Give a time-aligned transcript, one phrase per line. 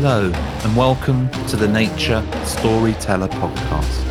[0.00, 0.30] Hello,
[0.62, 4.04] and welcome to the Nature Storyteller Podcast.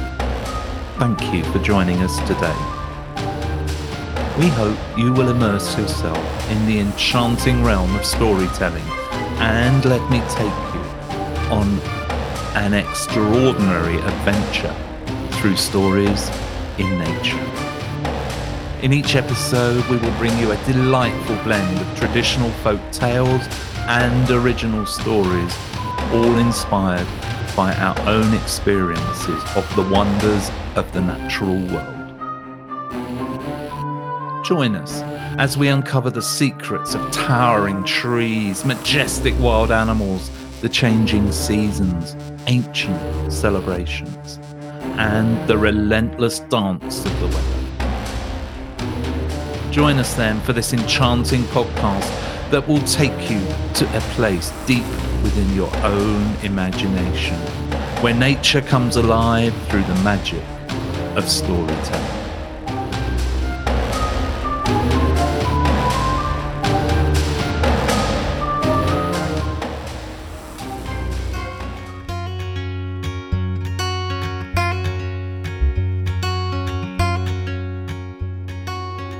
[0.97, 2.57] Thank you for joining us today.
[4.37, 8.83] We hope you will immerse yourself in the enchanting realm of storytelling
[9.39, 10.81] and let me take you
[11.55, 11.79] on
[12.61, 14.75] an extraordinary adventure
[15.39, 16.29] through stories
[16.77, 17.39] in nature.
[18.81, 23.47] In each episode, we will bring you a delightful blend of traditional folk tales
[23.87, 25.55] and original stories,
[26.11, 27.07] all inspired
[27.55, 31.97] by our own experiences of the wonders of the natural world.
[34.45, 35.01] Join us
[35.39, 40.29] as we uncover the secrets of towering trees, majestic wild animals,
[40.61, 42.15] the changing seasons,
[42.47, 44.39] ancient celebrations,
[44.97, 47.57] and the relentless dance of the weather.
[49.71, 52.09] Join us then for this enchanting podcast
[52.49, 53.39] that will take you
[53.75, 54.85] to a place deep
[55.23, 57.37] within your own imagination,
[58.01, 60.43] where nature comes alive through the magic
[61.15, 62.13] of storytelling.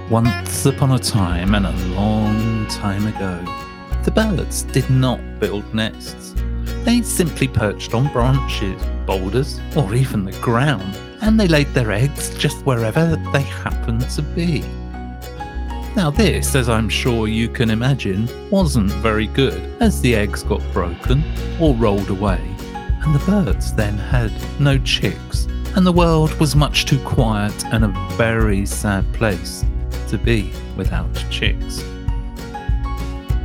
[0.09, 3.67] Once upon a time, and a long time ago,
[4.08, 6.33] the birds did not build nests.
[6.86, 12.34] They simply perched on branches, boulders, or even the ground, and they laid their eggs
[12.38, 14.62] just wherever they happened to be.
[15.94, 20.62] Now, this, as I'm sure you can imagine, wasn't very good, as the eggs got
[20.72, 21.22] broken
[21.59, 22.40] or rolled away,
[22.72, 27.84] and the birds then had no chicks, and the world was much too quiet and
[27.84, 29.66] a very sad place
[30.07, 31.84] to be without chicks.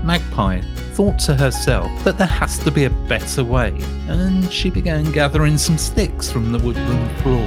[0.04, 0.60] Magpie
[0.94, 3.72] thought to herself that there has to be a better way,
[4.08, 7.46] and she began gathering some sticks from the woodland floor.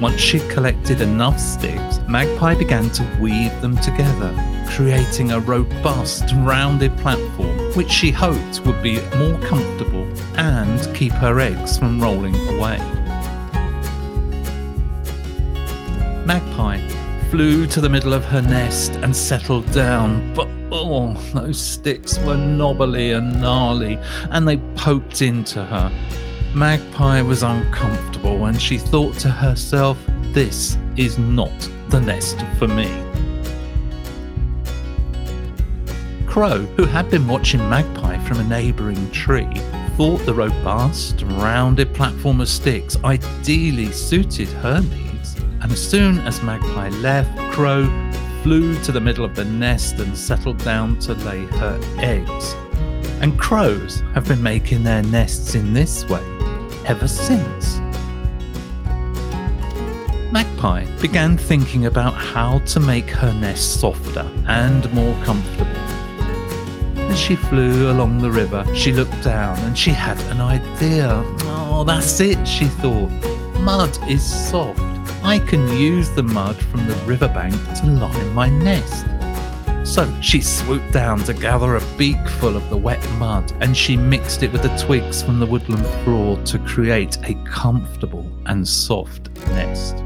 [0.00, 4.32] Once she'd collected enough sticks, Magpie began to weave them together,
[4.70, 10.06] creating a robust, rounded platform which she hoped would be more comfortable
[10.36, 12.78] and keep her eggs from rolling away.
[16.24, 16.80] Magpie
[17.30, 22.36] flew to the middle of her nest and settled down, but oh, those sticks were
[22.36, 23.98] knobbly and gnarly,
[24.30, 25.92] and they poked into her.
[26.54, 29.98] Magpie was uncomfortable, and she thought to herself,
[30.32, 32.88] This is not the nest for me.
[36.26, 39.52] Crow, who had been watching Magpie from a neighbouring tree,
[39.96, 45.07] thought the robust, rounded platform of sticks ideally suited her needs,
[45.60, 47.86] and as soon as Magpie left, Crow
[48.42, 52.54] flew to the middle of the nest and settled down to lay her eggs.
[53.20, 56.22] And crows have been making their nests in this way
[56.86, 57.80] ever since.
[60.30, 65.66] Magpie began thinking about how to make her nest softer and more comfortable.
[67.10, 71.22] As she flew along the river, she looked down and she had an idea.
[71.44, 73.10] Oh, that's it, she thought.
[73.60, 74.87] Mud is soft.
[75.28, 79.04] I can use the mud from the riverbank to line my nest.
[79.84, 84.42] So she swooped down to gather a beakful of the wet mud and she mixed
[84.42, 90.02] it with the twigs from the woodland floor to create a comfortable and soft nest.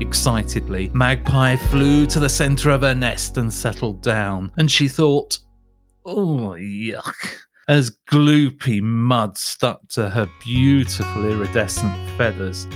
[0.00, 5.38] Excitedly, Magpie flew to the center of her nest and settled down, and she thought,
[6.04, 7.14] Oh, yuck.
[7.68, 12.66] As gloopy mud stuck to her beautiful iridescent feathers.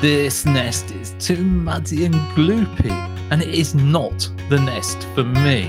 [0.00, 2.90] This nest is too muddy and gloopy,
[3.30, 5.64] and it is not the nest for me.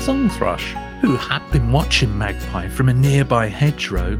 [0.00, 4.18] Song thrush, who had been watching Magpie from a nearby hedgerow,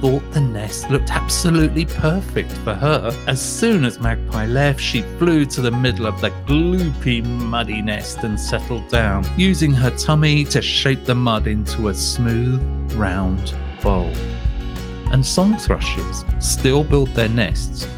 [0.00, 3.14] thought the nest looked absolutely perfect for her.
[3.26, 8.24] As soon as Magpie left, she flew to the middle of the gloopy, muddy nest
[8.24, 12.62] and settled down, using her tummy to shape the mud into a smooth,
[12.94, 14.10] round bowl.
[15.12, 17.88] And song thrushes still build their nests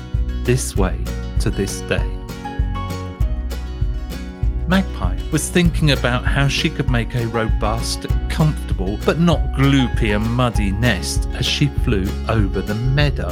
[0.44, 0.98] this way
[1.40, 2.06] to this day.
[4.68, 10.24] Magpie was thinking about how she could make a robust, comfortable, but not gloopy and
[10.24, 13.30] muddy nest as she flew over the meadow.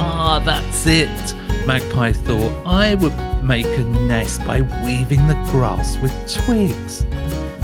[0.00, 1.34] Ah, that's it,
[1.66, 2.66] Magpie thought.
[2.66, 7.04] I would make a nest by weaving the grass with twigs.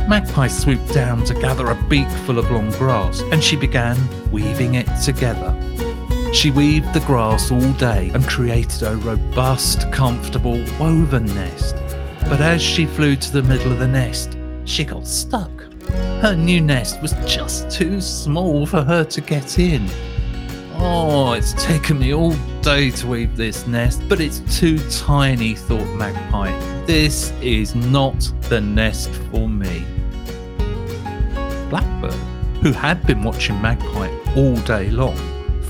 [0.08, 3.94] Magpie swooped down to gather a beakful of long grass, and she began
[4.30, 5.54] weaving it together.
[6.32, 11.76] She weaved the grass all day and created a robust, comfortable, woven nest.
[12.22, 15.50] But as she flew to the middle of the nest, she got stuck.
[16.22, 19.86] Her new nest was just too small for her to get in.
[20.76, 25.86] Oh, it's taken me all day to weave this nest, but it's too tiny, thought
[25.96, 26.58] Magpie.
[26.86, 29.84] This is not the nest for me.
[31.70, 32.14] Blackbird,
[32.62, 35.16] who had been watching Magpie all day long,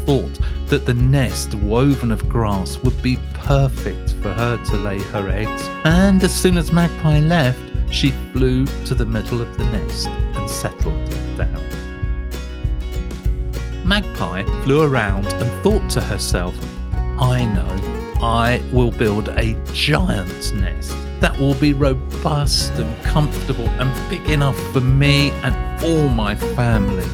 [0.06, 5.28] thought that the nest woven of grass would be perfect for her to lay her
[5.28, 7.60] eggs, and as soon as Magpie left,
[7.90, 11.64] she flew to the middle of the nest and settled down.
[13.84, 16.54] Magpie flew around and thought to herself,
[17.18, 17.87] I know,
[18.20, 24.58] I will build a giant nest that will be robust and comfortable and big enough
[24.72, 27.06] for me and all my family.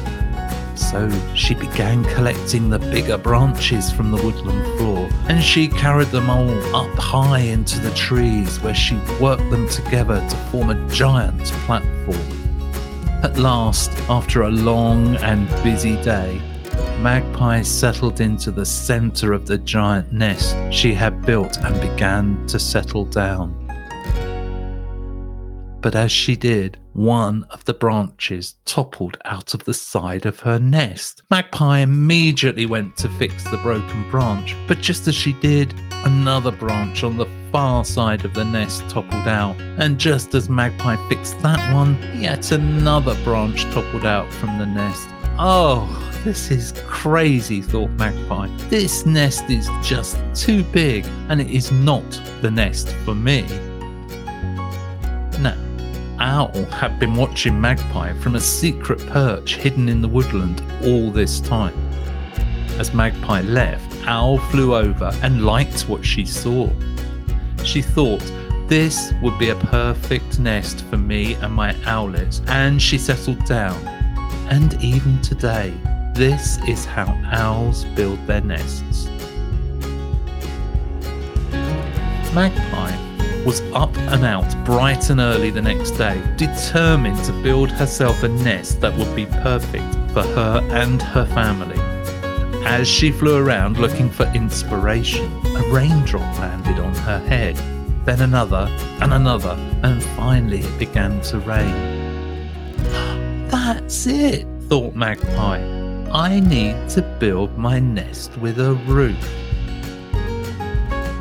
[0.75, 6.29] So she began collecting the bigger branches from the woodland floor, and she carried them
[6.29, 11.45] all up high into the trees where she worked them together to form a giant
[11.65, 12.17] platform.
[13.23, 16.41] At last, after a long and busy day,
[17.01, 22.59] Magpie settled into the center of the giant nest she had built and began to
[22.59, 23.65] settle down
[25.85, 30.57] but as she did, one of the branches toppled out of the side of her
[30.57, 31.21] nest.
[31.29, 37.03] Magpie immediately went to fix the broken branch, but just as she did, another branch
[37.03, 39.55] on the far side of the nest toppled out.
[39.77, 45.07] And just as Magpie fixed that one, yet another branch toppled out from the nest.
[45.37, 45.85] Oh,
[46.23, 48.47] this is crazy, thought Magpie.
[48.69, 52.09] This nest is just too big, and it is not
[52.41, 53.41] the nest for me.
[55.41, 55.57] Now,
[56.19, 61.41] Owl had been watching Magpie from a secret perch hidden in the woodland all this
[61.41, 61.75] time.
[62.79, 66.69] As Magpie left, Owl flew over and liked what she saw.
[67.65, 68.23] She thought
[68.69, 73.94] this would be a perfect nest for me and my owlets, and she settled down.
[74.47, 75.73] And even today,
[76.13, 79.09] this is how owls build their nests.
[82.33, 82.95] Magpie
[83.45, 88.27] was up and out bright and early the next day, determined to build herself a
[88.27, 91.79] nest that would be perfect for her and her family.
[92.65, 97.55] As she flew around looking for inspiration, a raindrop landed on her head,
[98.05, 98.67] then another
[99.01, 101.94] and another, and finally it began to rain.
[103.49, 105.61] That's it, thought Magpie.
[106.11, 109.17] I need to build my nest with a roof.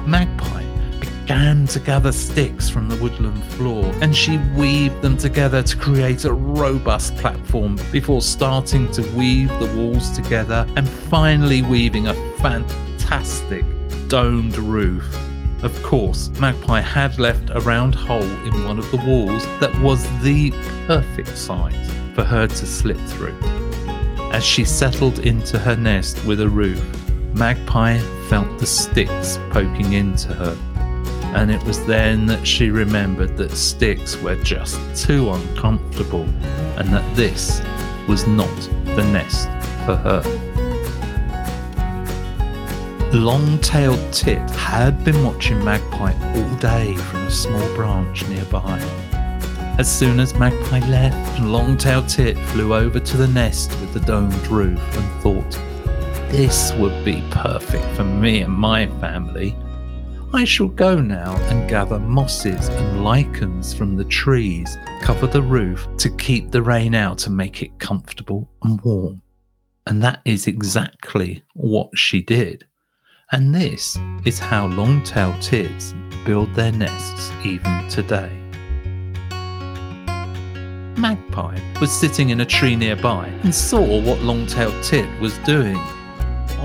[0.07, 0.65] Magpie
[1.01, 6.25] began to gather sticks from the woodland floor, and she weaved them together to create
[6.25, 13.65] a robust platform before starting to weave the walls together and finally weaving a fantastic
[14.09, 15.05] domed roof.
[15.63, 20.03] Of course, Magpie had left a round hole in one of the walls that was
[20.23, 20.51] the
[20.87, 23.39] perfect size for her to slip through.
[24.33, 26.83] As she settled into her nest with a roof,
[27.35, 30.57] Magpie felt the sticks poking into her
[31.35, 36.23] and it was then that she remembered that sticks were just too uncomfortable
[36.79, 37.61] and that this
[38.07, 39.49] was not the nest
[39.85, 40.23] for her.
[43.13, 48.81] Long tailed Tit had been watching Magpie all day from a small branch nearby.
[49.77, 53.99] As soon as Magpie left, Long tailed Tit flew over to the nest with the
[53.99, 55.51] domed roof and thought,
[56.31, 59.57] This would be perfect for me and my family.
[60.33, 65.89] I shall go now and gather mosses and lichens from the trees, cover the roof
[65.99, 69.23] to keep the rain out and make it comfortable and warm.
[69.89, 72.65] And that is exactly what she did.
[73.33, 78.44] And this is how long tailed tits build their nests even today.
[80.97, 85.79] Magpie was sitting in a tree nearby and saw what Long tailed Tit was doing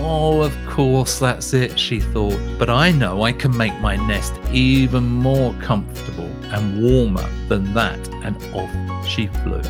[0.01, 2.39] Oh, of course, that's it, she thought.
[2.57, 7.99] But I know I can make my nest even more comfortable and warmer than that,
[8.23, 9.61] and off she flew.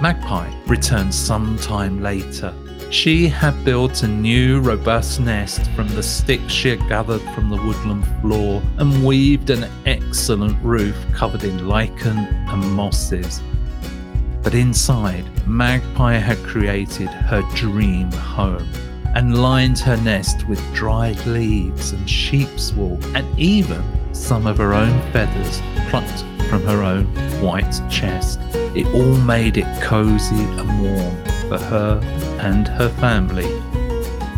[0.00, 2.54] Magpie returned some time later.
[2.90, 7.56] She had built a new robust nest from the sticks she had gathered from the
[7.56, 13.42] woodland floor and weaved an excellent roof covered in lichen and mosses
[14.48, 18.66] but inside, Magpie had created her dream home
[19.14, 23.82] and lined her nest with dried leaves and sheep's wool and even
[24.14, 27.04] some of her own feathers plucked from her own
[27.42, 28.40] white chest.
[28.74, 32.00] It all made it cozy and warm for her
[32.40, 33.48] and her family.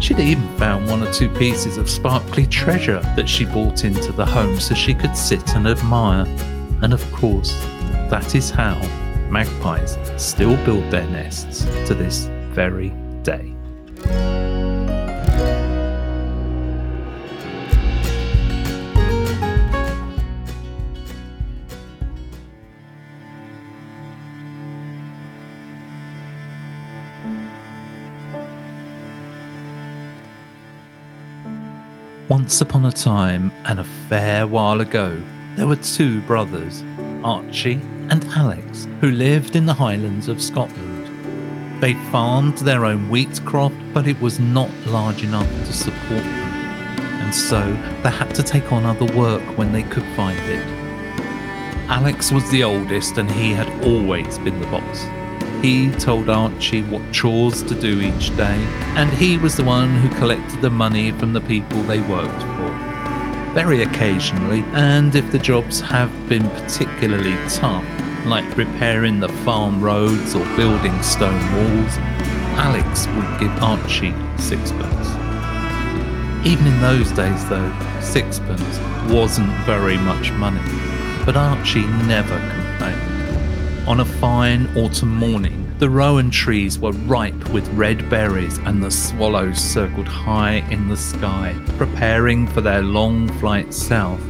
[0.00, 4.24] She'd even found one or two pieces of sparkly treasure that she brought into the
[4.24, 6.26] home so she could sit and admire.
[6.82, 7.52] And of course,
[8.08, 8.76] that is how
[9.28, 12.90] magpies still build their nests to this very
[13.22, 13.54] day.
[32.30, 35.20] Once upon a time, and a fair while ago,
[35.56, 36.84] there were two brothers,
[37.24, 41.82] Archie and Alex, who lived in the Highlands of Scotland.
[41.82, 47.00] They farmed their own wheat crop, but it was not large enough to support them,
[47.20, 47.62] and so
[48.04, 50.64] they had to take on other work when they could find it.
[51.90, 55.04] Alex was the oldest, and he had always been the boss.
[55.62, 58.56] He told Archie what chores to do each day,
[58.96, 62.90] and he was the one who collected the money from the people they worked for.
[63.52, 67.84] Very occasionally, and if the jobs have been particularly tough,
[68.24, 71.98] like repairing the farm roads or building stone walls,
[72.56, 75.08] Alex would give Archie sixpence.
[76.46, 78.78] Even in those days, though, sixpence
[79.12, 80.62] wasn't very much money,
[81.26, 82.59] but Archie never.
[83.90, 88.88] On a fine autumn morning, the rowan trees were ripe with red berries, and the
[88.88, 94.22] swallows circled high in the sky, preparing for their long flight south.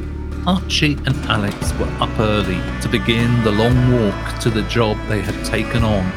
[0.47, 5.21] Archie and Alex were up early to begin the long walk to the job they
[5.21, 6.11] had taken on,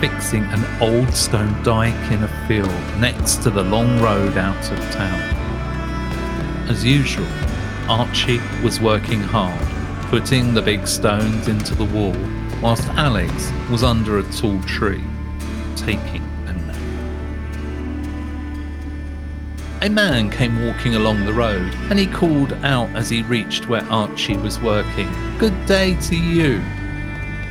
[0.00, 4.78] fixing an old stone dike in a field next to the long road out of
[4.90, 5.20] town.
[6.68, 7.28] As usual,
[7.88, 9.68] Archie was working hard,
[10.10, 12.16] putting the big stones into the wall
[12.62, 15.02] whilst Alex was under a tall tree,
[15.74, 16.76] taking a nap.
[19.82, 23.84] A man came walking along the road, and he called out as he reached where
[23.90, 26.62] Archie was working, Good day to you.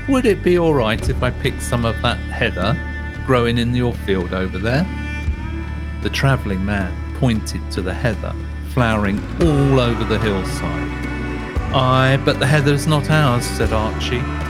[0.08, 2.80] Would it be all right if I picked some of that heather
[3.26, 4.88] growing in your field over there?
[6.04, 8.34] The travelling man pointed to the heather
[8.70, 10.90] flowering all over the hillside.
[11.74, 14.41] Aye, but the heather's not ours, said Archie.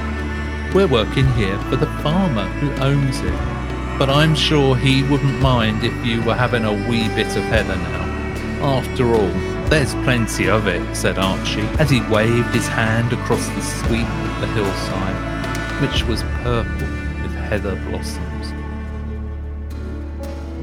[0.74, 4.00] We're working here for the farmer who owns it.
[4.00, 7.75] But I'm sure he wouldn't mind if you were having a wee bit of heather
[7.75, 8.78] now.
[8.78, 9.28] After all,
[9.70, 14.40] there's plenty of it, said Archie, as he waved his hand across the sweep of
[14.40, 16.88] the hillside, which was purple
[17.22, 18.54] with heather blossoms.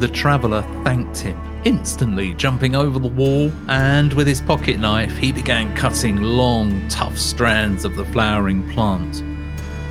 [0.00, 5.32] The traveller thanked him, instantly jumping over the wall, and with his pocket knife he
[5.32, 9.22] began cutting long, tough strands of the flowering plant.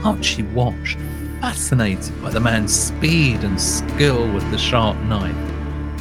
[0.03, 0.97] Archie watched,
[1.41, 5.35] fascinated by the man's speed and skill with the sharp knife.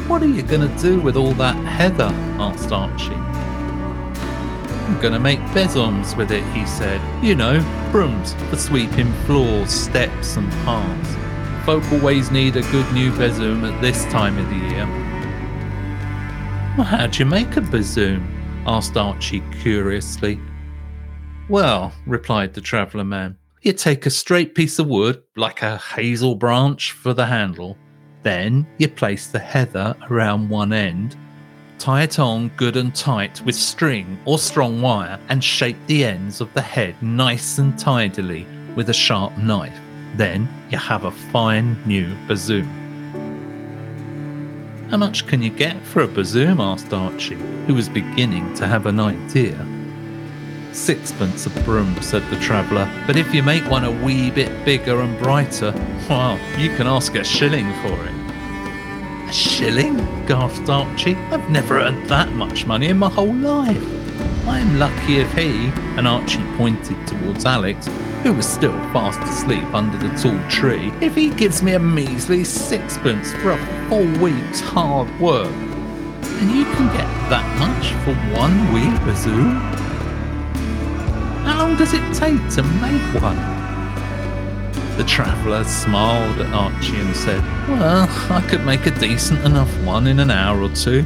[0.09, 2.11] What are you going to do with all that heather?
[2.39, 3.15] asked Archie.
[4.87, 7.01] I'm going to make besoms with it, he said.
[7.25, 7.61] You know,
[7.91, 11.67] brooms for sweeping floors, steps, and paths.
[11.67, 14.87] Folk always need a good new besom at this time of the year.
[16.79, 18.23] Well, how do you make a besom?
[18.67, 20.41] asked Archie curiously.
[21.49, 26.35] Well, replied the traveller man, you take a straight piece of wood, like a hazel
[26.35, 27.77] branch, for the handle.
[28.23, 31.17] Then you place the heather around one end,
[31.79, 36.41] tie it on good and tight with string or strong wire, and shape the ends
[36.41, 39.79] of the head nice and tidily with a sharp knife.
[40.17, 42.67] Then you have a fine new besom.
[44.91, 46.61] How much can you get for a besom?
[46.61, 47.35] asked Archie,
[47.67, 49.57] who was beginning to have an idea.
[50.77, 55.01] Sixpence a broom, said the traveller, but if you make one a wee bit bigger
[55.01, 55.73] and brighter,
[56.07, 59.29] well, you can ask a shilling for it.
[59.29, 59.97] A shilling?
[60.27, 61.17] gasped Archie.
[61.33, 63.83] I've never earned that much money in my whole life.
[64.47, 67.89] I'm lucky if he, and Archie pointed towards Alex,
[68.23, 72.45] who was still fast asleep under the tall tree, if he gives me a measly
[72.45, 75.49] sixpence for a full week's hard work.
[75.49, 79.86] And you can get that much for one wee besom?
[79.86, 79.86] How
[81.79, 83.37] does it take to make one?
[84.97, 90.07] The traveller smiled at Archie and said, Well, I could make a decent enough one
[90.07, 91.05] in an hour or two.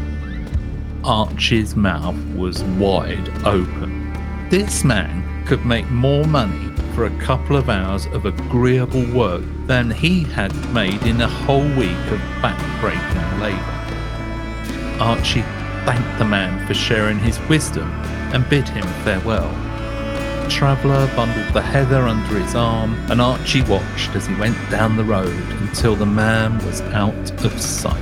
[1.02, 4.12] Archie's mouth was wide open.
[4.48, 9.90] This man could make more money for a couple of hours of agreeable work than
[9.90, 15.02] he had made in a whole week of back-breaking labour.
[15.02, 15.42] Archie
[15.84, 17.90] thanked the man for sharing his wisdom
[18.32, 19.50] and bid him farewell
[20.50, 25.04] traveller bundled the heather under his arm, and Archie watched as he went down the
[25.04, 27.96] road until the man was out of sight.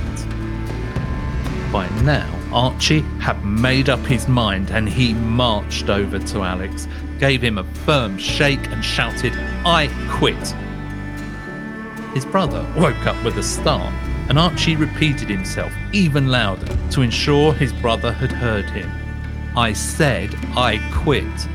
[1.71, 6.87] By now, Archie had made up his mind and he marched over to Alex,
[7.19, 10.55] gave him a firm shake and shouted, I quit.
[12.15, 13.93] His brother woke up with a start,
[14.27, 18.91] and Archie repeated himself even louder to ensure his brother had heard him.
[19.55, 21.47] I said I quit.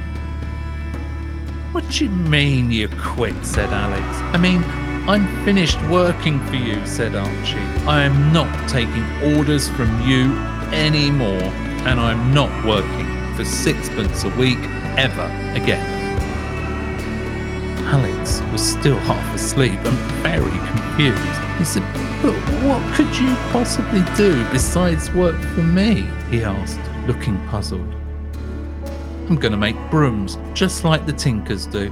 [1.75, 3.35] What do you mean you quit?
[3.45, 4.05] said Alex.
[4.33, 4.63] I mean,
[5.09, 7.59] I'm finished working for you, said Archie.
[7.85, 9.05] I am not taking
[9.35, 10.37] orders from you
[10.73, 11.51] anymore,
[11.83, 14.61] and I'm not working for sixpence a week
[14.97, 15.25] ever
[15.61, 15.85] again.
[17.87, 21.41] Alex was still half asleep and very confused.
[21.59, 21.83] He said,
[22.23, 26.09] But what could you possibly do besides work for me?
[26.31, 26.79] he asked,
[27.09, 28.04] looking puzzled.
[29.29, 31.91] I'm going to make brooms, just like the Tinkers do,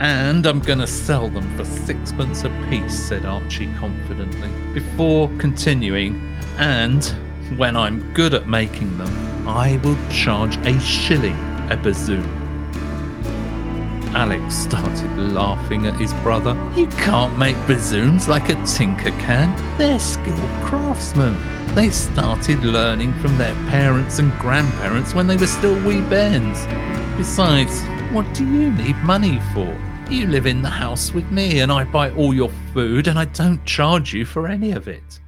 [0.00, 7.04] and I'm going to sell them for sixpence apiece, said Archie confidently, before continuing, and
[7.56, 11.36] when I'm good at making them, I will charge a shilling
[11.70, 12.41] a besom.
[14.14, 16.54] Alex started laughing at his brother.
[16.76, 19.56] You can't make besoms like a tinker can.
[19.78, 21.36] They're skilled craftsmen.
[21.74, 26.66] They started learning from their parents and grandparents when they were still wee bairns.
[27.16, 27.80] Besides,
[28.12, 29.74] what do you need money for?
[30.10, 33.24] You live in the house with me and I buy all your food and I
[33.24, 35.21] don't charge you for any of it.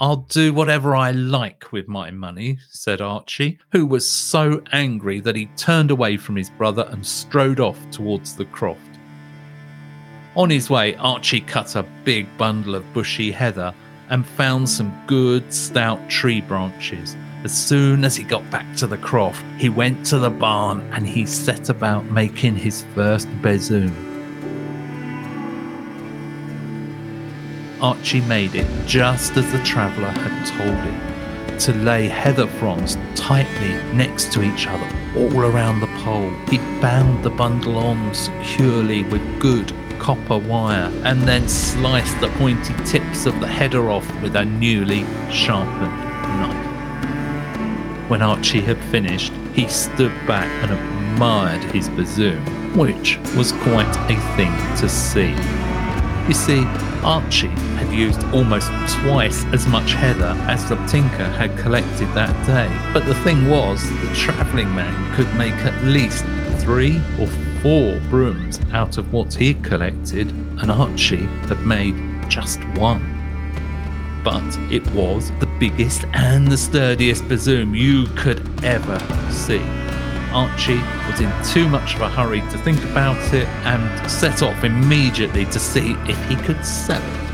[0.00, 5.34] I'll do whatever I like with my money, said Archie, who was so angry that
[5.34, 8.80] he turned away from his brother and strode off towards the croft.
[10.36, 13.74] On his way, Archie cut a big bundle of bushy heather
[14.08, 17.16] and found some good stout tree branches.
[17.42, 21.08] As soon as he got back to the croft, he went to the barn and
[21.08, 23.92] he set about making his first besom.
[27.80, 33.74] Archie made it just as the traveller had told him to lay heather fronds tightly
[33.94, 36.30] next to each other all around the pole.
[36.48, 42.74] He bound the bundle on securely with good copper wire and then sliced the pointy
[42.84, 45.92] tips of the header off with a newly sharpened
[46.40, 48.10] knife.
[48.10, 54.36] When Archie had finished, he stood back and admired his besom, which was quite a
[54.36, 55.34] thing to see.
[56.28, 56.64] You see,
[57.04, 58.68] Archie had used almost
[59.00, 62.68] twice as much heather as the tinker had collected that day.
[62.92, 66.24] But the thing was, the travelling man could make at least
[66.60, 67.26] three or
[67.62, 71.96] four brooms out of what he collected, and Archie had made
[72.28, 73.18] just one
[74.24, 78.98] but it was the biggest and the sturdiest besom you could ever
[79.30, 79.77] see.
[80.32, 84.62] Archie was in too much of a hurry to think about it and set off
[84.62, 87.28] immediately to see if he could sell it.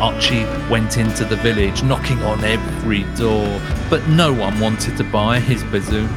[0.00, 5.38] Archie went into the village, knocking on every door, but no one wanted to buy
[5.40, 6.08] his besom.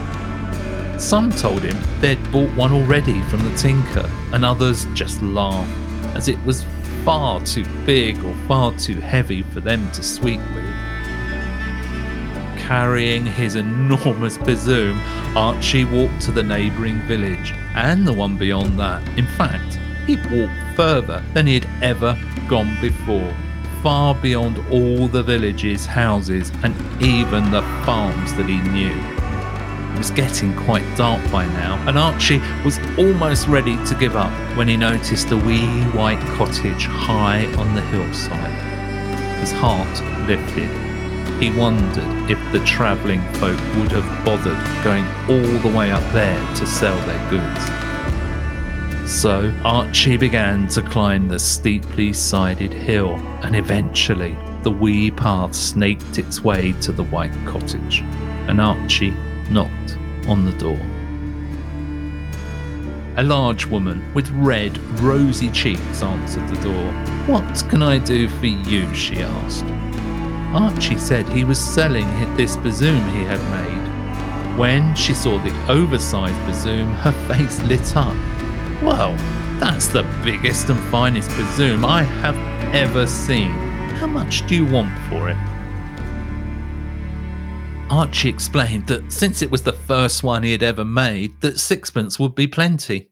[0.99, 5.69] Some told him they'd bought one already from the tinker, and others just laughed,
[6.15, 6.63] as it was
[7.03, 10.82] far too big or far too heavy for them to sweep with.
[12.63, 14.97] Carrying his enormous besom,
[15.35, 19.05] Archie walked to the neighbouring village and the one beyond that.
[19.17, 23.35] In fact, he walked further than he had ever gone before,
[23.81, 26.73] far beyond all the villages, houses, and
[27.03, 28.95] even the farms that he knew.
[29.93, 34.31] It was getting quite dark by now, and Archie was almost ready to give up
[34.55, 38.53] when he noticed a wee white cottage high on the hillside.
[39.41, 40.82] His heart lifted.
[41.39, 46.39] He wondered if the travelling folk would have bothered going all the way up there
[46.55, 47.83] to sell their goods.
[49.11, 56.17] So Archie began to climb the steeply sided hill, and eventually the wee path snaked
[56.17, 57.99] its way to the white cottage,
[58.47, 59.13] and Archie
[59.49, 60.79] knocked on the door.
[63.17, 66.91] A large woman with red, rosy cheeks answered the door.
[67.27, 68.91] What can I do for you?
[68.95, 69.65] she asked.
[70.53, 74.57] Archie said he was selling this besom he had made.
[74.57, 78.15] When she saw the oversized besom, her face lit up.
[78.83, 79.15] Well,
[79.59, 82.37] that's the biggest and finest besom I have
[82.71, 83.49] ever seen.
[83.97, 85.37] How much do you want for it?
[87.89, 92.19] Archie explained that since it was the first one he had ever made, that sixpence
[92.19, 93.09] would be plenty.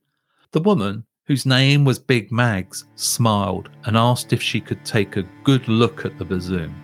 [0.51, 5.27] The woman, whose name was Big Mags, smiled and asked if she could take a
[5.43, 6.75] good look at the besom.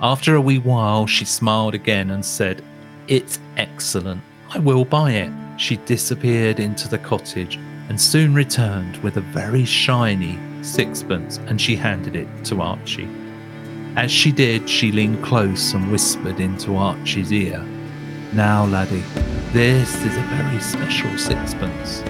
[0.00, 2.62] After a wee while, she smiled again and said,
[3.08, 4.20] It's excellent.
[4.50, 5.32] I will buy it.
[5.56, 11.76] She disappeared into the cottage and soon returned with a very shiny sixpence and she
[11.76, 13.08] handed it to Archie.
[13.96, 17.64] As she did, she leaned close and whispered into Archie's ear,
[18.34, 19.04] Now, laddie,
[19.52, 22.02] This is a very special sixpence.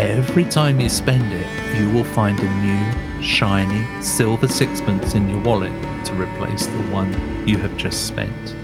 [0.00, 5.42] Every time you spend it, you will find a new, shiny silver sixpence in your
[5.42, 5.72] wallet
[6.06, 7.12] to replace the one
[7.46, 8.56] you have just spent.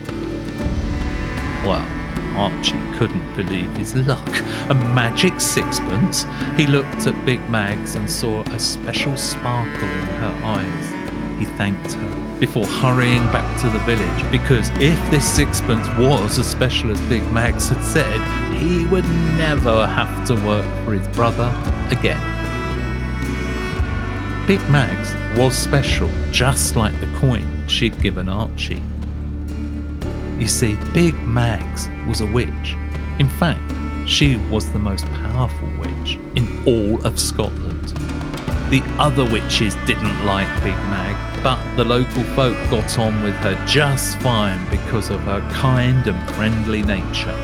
[1.63, 1.87] Well,
[2.39, 4.27] Archie couldn't believe his luck.
[4.71, 6.25] A magic sixpence?
[6.57, 10.96] He looked at Big Mags and saw a special sparkle in her eyes.
[11.39, 16.47] He thanked her before hurrying back to the village because if this sixpence was as
[16.47, 18.21] special as Big Mags had said,
[18.57, 21.49] he would never have to work for his brother
[21.91, 22.21] again.
[24.47, 28.83] Big Mags was special, just like the coin she'd given Archie.
[30.39, 32.77] You see, Big Mags was a witch.
[33.19, 33.73] In fact,
[34.07, 37.66] she was the most powerful witch in all of Scotland.
[38.69, 43.55] The other witches didn't like Big Mag, but the local folk got on with her
[43.65, 47.37] just fine because of her kind and friendly nature.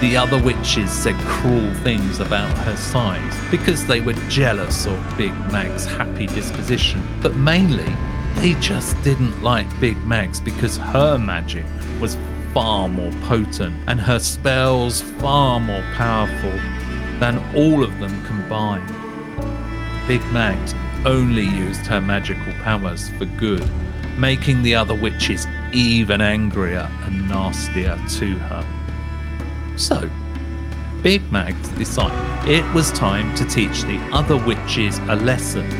[0.00, 5.32] The other witches said cruel things about her size because they were jealous of Big
[5.52, 7.94] Mag's happy disposition, but mainly
[8.34, 11.66] they just didn't like Big Mags because her magic
[12.00, 12.16] was
[12.52, 16.58] far more potent and her spells far more powerful
[17.20, 18.99] than all of them combined.
[20.10, 20.74] Big Mags
[21.06, 23.64] only used her magical powers for good,
[24.18, 29.76] making the other witches even angrier and nastier to her.
[29.76, 30.10] So,
[31.00, 35.70] Big Mags decided it was time to teach the other witches a lesson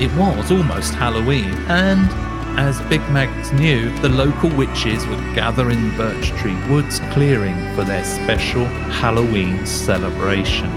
[0.00, 2.08] it was almost Halloween, and
[2.56, 7.56] as Big Mags knew, the local witches would gather in the Birch Tree Woods clearing
[7.74, 10.70] for their special Halloween celebration.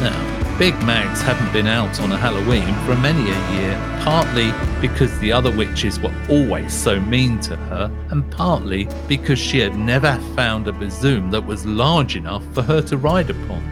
[0.00, 0.27] Now,
[0.58, 5.30] Big Mags hadn't been out on a Halloween for many a year, partly because the
[5.30, 10.66] other witches were always so mean to her, and partly because she had never found
[10.66, 13.62] a besom that was large enough for her to ride upon.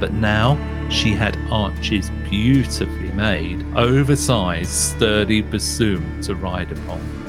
[0.00, 0.58] But now
[0.90, 7.23] she had Archie's beautifully made, oversized, sturdy besom to ride upon.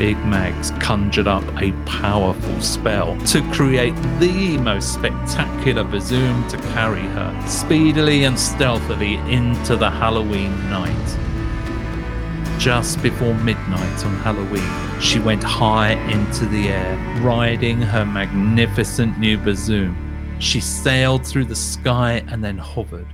[0.00, 7.02] Big Mags conjured up a powerful spell to create the most spectacular besom to carry
[7.02, 11.18] her speedily and stealthily into the Halloween night.
[12.58, 19.36] Just before midnight on Halloween, she went high into the air, riding her magnificent new
[19.36, 19.94] besom.
[20.38, 23.08] she sailed through the sky and then hovered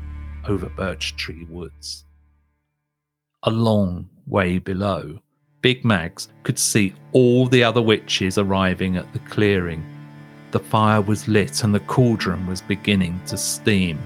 [0.47, 2.05] over Birch Tree Woods.
[3.43, 5.19] A long way below,
[5.67, 9.85] Big Mags could see all the other witches arriving at the clearing.
[10.53, 13.99] The fire was lit and the cauldron was beginning to steam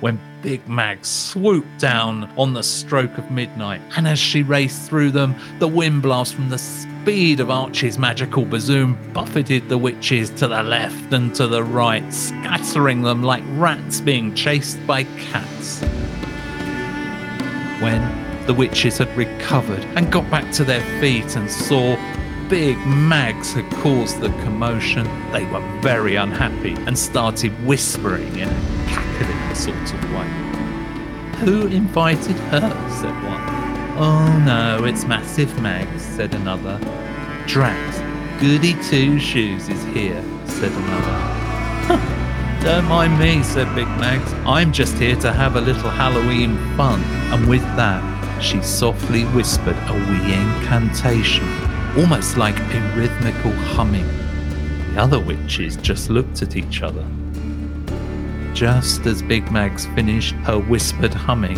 [0.00, 5.10] when Big Mag swooped down on the stroke of midnight, and as she raced through
[5.10, 10.48] them, the wind blast from the speed of Archie's magical besom buffeted the witches to
[10.48, 15.82] the left and to the right, scattering them like rats being chased by cats.
[17.82, 21.96] When the witches had recovered and got back to their feet and saw
[22.48, 28.86] Big Mags had caused the commotion, they were very unhappy and started whispering in a
[28.88, 30.28] cackling sort of way.
[31.44, 32.60] Who invited her?
[33.00, 33.62] said one.
[33.98, 36.78] Oh no, it's Massive Mags, said another.
[37.46, 42.22] Drat, Goody Two Shoes is here, said another.
[42.62, 44.32] Don't mind me, said Big Mags.
[44.46, 47.02] I'm just here to have a little Halloween fun.
[47.32, 48.11] And with that,
[48.42, 51.46] she softly whispered a wee incantation,
[51.96, 54.06] almost like a rhythmical humming.
[54.94, 57.06] The other witches just looked at each other.
[58.52, 61.56] Just as Big Mags finished her whispered humming,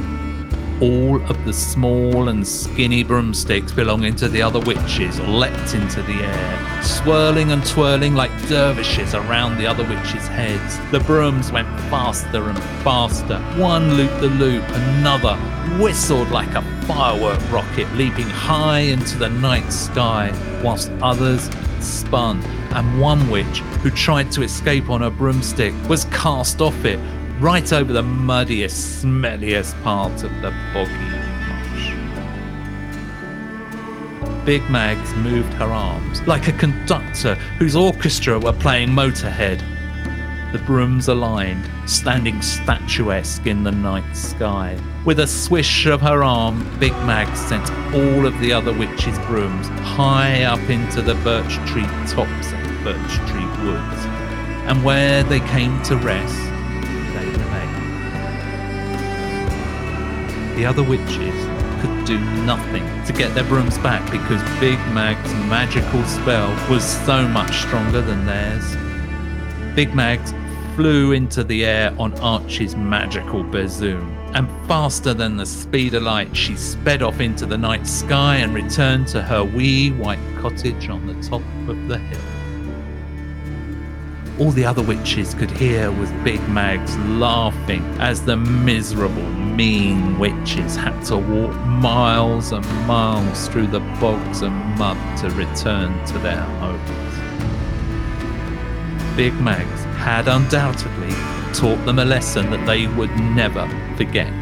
[0.81, 6.15] all of the small and skinny broomsticks belonging to the other witches leapt into the
[6.15, 10.79] air, swirling and twirling like dervishes around the other witches' heads.
[10.91, 13.39] The brooms went faster and faster.
[13.61, 15.37] One looped the loop, another
[15.83, 20.33] whistled like a firework rocket, leaping high into the night sky,
[20.63, 22.43] whilst others spun
[22.75, 26.99] and one witch, who tried to escape on a broomstick, was cast off it
[27.41, 31.93] right over the muddiest, smelliest part of the boggy marsh.
[34.45, 39.63] Big Mags moved her arms like a conductor whose orchestra were playing Motorhead.
[40.53, 44.79] The brooms aligned, standing statuesque in the night sky.
[45.05, 49.67] With a swish of her arm, Big Mag sent all of the other witches' brooms
[49.81, 54.07] high up into the birch tree tops and birch tree woods,
[54.69, 56.54] and where they came to rest,
[60.57, 61.35] The other witches
[61.81, 67.27] could do nothing to get their brooms back because Big Mag's magical spell was so
[67.27, 68.77] much stronger than theirs.
[69.75, 70.33] Big Mags
[70.77, 76.37] flew into the air on Archie's magical besom, and faster than the speed of light,
[76.37, 81.07] she sped off into the night sky and returned to her wee white cottage on
[81.07, 82.34] the top of the hill.
[84.37, 90.75] All the other witches could hear was Big Mags laughing as the miserable, mean witches
[90.75, 96.41] had to walk miles and miles through the bogs and mud to return to their
[96.41, 96.91] homes.
[99.17, 101.15] Big Mags had undoubtedly
[101.53, 104.33] taught them a lesson that they would never forget.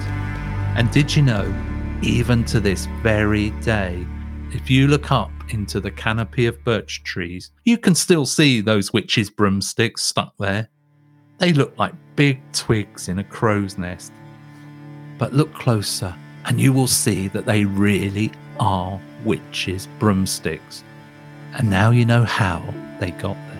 [0.74, 1.54] And did you know,
[2.00, 4.06] even to this very day,
[4.54, 8.92] if you look up into the canopy of birch trees, you can still see those
[8.92, 10.68] witches' broomsticks stuck there.
[11.38, 14.12] They look like big twigs in a crow's nest.
[15.18, 20.84] But look closer, and you will see that they really are witches' broomsticks.
[21.54, 22.62] And now you know how
[23.00, 23.51] they got there.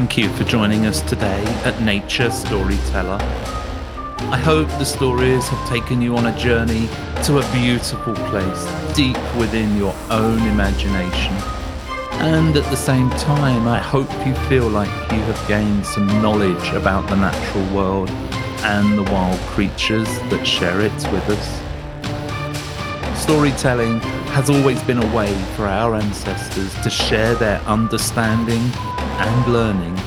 [0.00, 3.18] Thank you for joining us today at Nature Storyteller.
[4.32, 6.88] I hope the stories have taken you on a journey
[7.24, 11.34] to a beautiful place deep within your own imagination.
[12.12, 16.72] And at the same time, I hope you feel like you have gained some knowledge
[16.72, 18.08] about the natural world
[18.64, 23.22] and the wild creatures that share it with us.
[23.22, 28.62] Storytelling has always been a way for our ancestors to share their understanding
[29.20, 29.98] and learning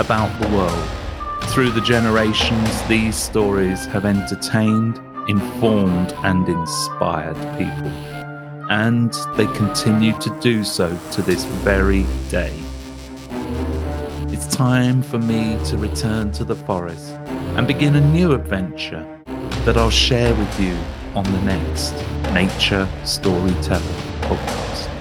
[0.00, 0.88] about the world.
[1.50, 7.92] Through the generations, these stories have entertained, informed, and inspired people.
[8.68, 12.52] And they continue to do so to this very day.
[14.32, 17.10] It's time for me to return to the forest
[17.56, 19.06] and begin a new adventure
[19.64, 20.76] that I'll share with you
[21.14, 21.94] on the next
[22.32, 23.80] Nature Storyteller
[24.22, 24.95] podcast.